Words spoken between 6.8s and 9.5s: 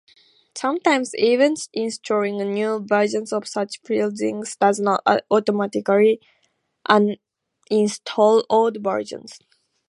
uninstall old versions.